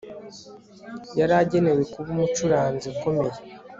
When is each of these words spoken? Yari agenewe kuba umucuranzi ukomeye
Yari 1.19 1.33
agenewe 1.41 1.81
kuba 1.91 2.07
umucuranzi 2.15 2.85
ukomeye 2.93 3.39